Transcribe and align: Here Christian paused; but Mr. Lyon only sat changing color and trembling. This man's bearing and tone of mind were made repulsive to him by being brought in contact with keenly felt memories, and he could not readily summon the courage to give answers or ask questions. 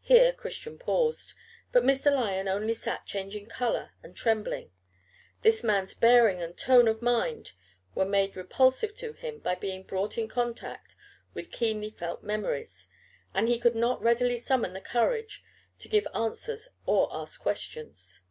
Here 0.00 0.32
Christian 0.32 0.76
paused; 0.76 1.34
but 1.70 1.84
Mr. 1.84 2.12
Lyon 2.12 2.48
only 2.48 2.74
sat 2.74 3.06
changing 3.06 3.46
color 3.46 3.92
and 4.02 4.16
trembling. 4.16 4.72
This 5.42 5.62
man's 5.62 5.94
bearing 5.94 6.42
and 6.42 6.56
tone 6.58 6.88
of 6.88 7.00
mind 7.00 7.52
were 7.94 8.04
made 8.04 8.34
repulsive 8.36 8.92
to 8.96 9.12
him 9.12 9.38
by 9.38 9.54
being 9.54 9.84
brought 9.84 10.18
in 10.18 10.26
contact 10.26 10.96
with 11.32 11.52
keenly 11.52 11.90
felt 11.90 12.24
memories, 12.24 12.88
and 13.34 13.46
he 13.46 13.60
could 13.60 13.76
not 13.76 14.02
readily 14.02 14.36
summon 14.36 14.72
the 14.72 14.80
courage 14.80 15.44
to 15.78 15.88
give 15.88 16.08
answers 16.12 16.66
or 16.84 17.08
ask 17.12 17.40
questions. 17.40 18.22